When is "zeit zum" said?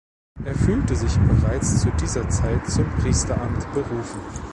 2.27-2.89